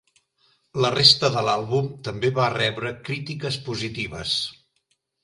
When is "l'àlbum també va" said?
1.47-2.47